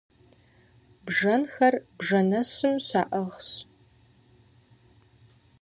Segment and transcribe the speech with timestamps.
[1.05, 3.49] Бжэнхэр бжэнэщым щаӏыгъщ.